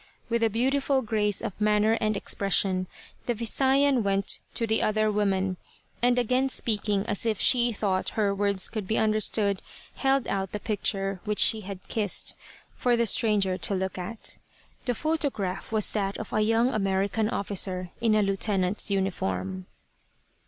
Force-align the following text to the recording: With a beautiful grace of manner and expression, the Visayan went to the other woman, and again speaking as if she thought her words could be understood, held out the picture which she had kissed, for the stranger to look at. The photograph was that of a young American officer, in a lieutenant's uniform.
With 0.29 0.41
a 0.41 0.49
beautiful 0.49 1.03
grace 1.03 1.41
of 1.43 1.61
manner 1.61 1.93
and 2.01 2.17
expression, 2.17 2.87
the 3.27 3.35
Visayan 3.35 4.01
went 4.01 4.39
to 4.55 4.65
the 4.65 4.81
other 4.81 5.11
woman, 5.11 5.57
and 6.01 6.17
again 6.17 6.49
speaking 6.49 7.05
as 7.05 7.23
if 7.23 7.39
she 7.39 7.71
thought 7.71 8.09
her 8.17 8.33
words 8.33 8.67
could 8.67 8.87
be 8.87 8.97
understood, 8.97 9.61
held 9.97 10.27
out 10.27 10.53
the 10.53 10.59
picture 10.59 11.21
which 11.23 11.37
she 11.37 11.61
had 11.61 11.87
kissed, 11.87 12.35
for 12.75 12.97
the 12.97 13.05
stranger 13.05 13.59
to 13.59 13.75
look 13.75 13.99
at. 13.99 14.39
The 14.85 14.95
photograph 14.95 15.71
was 15.71 15.91
that 15.91 16.17
of 16.17 16.33
a 16.33 16.41
young 16.41 16.73
American 16.73 17.29
officer, 17.29 17.91
in 18.01 18.15
a 18.15 18.23
lieutenant's 18.23 18.89
uniform. 18.89 19.67